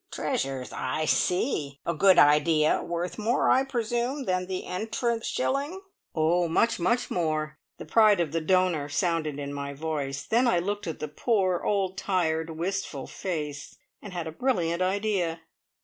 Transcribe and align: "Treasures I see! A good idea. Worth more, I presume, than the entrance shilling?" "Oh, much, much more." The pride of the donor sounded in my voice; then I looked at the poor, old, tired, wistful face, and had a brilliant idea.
"Treasures 0.09 0.73
I 0.73 1.05
see! 1.05 1.79
A 1.85 1.93
good 1.93 2.17
idea. 2.17 2.81
Worth 2.81 3.19
more, 3.19 3.51
I 3.51 3.63
presume, 3.63 4.25
than 4.25 4.47
the 4.47 4.65
entrance 4.65 5.27
shilling?" 5.27 5.79
"Oh, 6.15 6.47
much, 6.47 6.79
much 6.79 7.11
more." 7.11 7.59
The 7.77 7.85
pride 7.85 8.19
of 8.19 8.31
the 8.31 8.41
donor 8.41 8.89
sounded 8.89 9.37
in 9.37 9.53
my 9.53 9.73
voice; 9.75 10.23
then 10.23 10.47
I 10.47 10.57
looked 10.57 10.87
at 10.87 11.01
the 11.01 11.07
poor, 11.07 11.61
old, 11.61 11.99
tired, 11.99 12.49
wistful 12.49 13.05
face, 13.05 13.77
and 14.01 14.11
had 14.11 14.25
a 14.25 14.31
brilliant 14.31 14.81
idea. 14.81 15.41